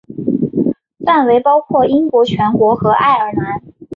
[1.05, 3.61] 范围包括英国全国和爱尔兰。